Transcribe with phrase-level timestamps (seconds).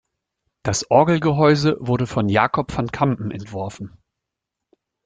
[0.63, 3.99] Das Orgelgehäuse wurde von Jacob van Campen entworfen.